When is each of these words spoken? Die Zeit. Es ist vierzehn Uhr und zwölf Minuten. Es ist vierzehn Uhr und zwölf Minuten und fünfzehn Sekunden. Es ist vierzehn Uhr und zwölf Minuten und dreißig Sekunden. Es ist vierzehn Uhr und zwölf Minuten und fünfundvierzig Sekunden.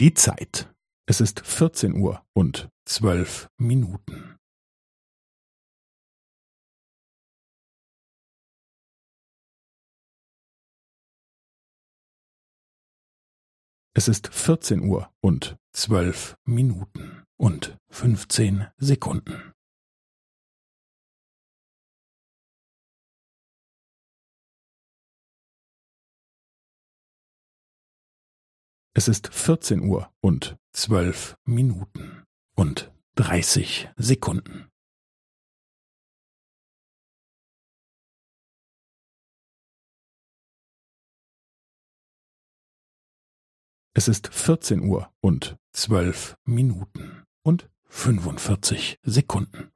Die 0.00 0.14
Zeit. 0.14 0.72
Es 1.08 1.20
ist 1.20 1.40
vierzehn 1.40 2.00
Uhr 2.00 2.24
und 2.32 2.68
zwölf 2.84 3.48
Minuten. 3.58 4.36
Es 13.92 14.06
ist 14.06 14.28
vierzehn 14.28 14.88
Uhr 14.88 15.12
und 15.20 15.56
zwölf 15.72 16.36
Minuten 16.44 17.24
und 17.36 17.76
fünfzehn 17.90 18.68
Sekunden. 18.76 19.52
Es 28.98 29.06
ist 29.06 29.32
vierzehn 29.32 29.82
Uhr 29.82 30.12
und 30.20 30.58
zwölf 30.72 31.36
Minuten 31.44 32.24
und 32.56 32.92
dreißig 33.14 33.88
Sekunden. 33.96 34.68
Es 43.94 44.08
ist 44.08 44.34
vierzehn 44.34 44.80
Uhr 44.80 45.14
und 45.20 45.56
zwölf 45.72 46.36
Minuten 46.44 47.22
und 47.44 47.70
fünfundvierzig 47.84 48.98
Sekunden. 49.04 49.70